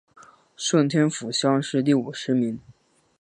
[0.57, 2.59] 顺天府乡试第五十名。